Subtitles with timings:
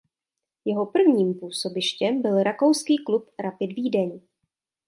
[0.65, 4.21] Jeho prvním působištěm byl rakouský klub Rapid Vídeň.